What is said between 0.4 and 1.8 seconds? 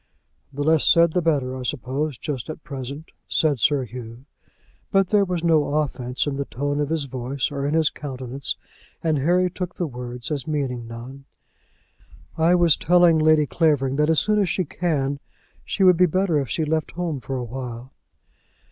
"The less said the better, I